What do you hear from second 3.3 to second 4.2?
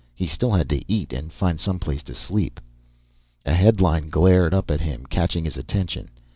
A headline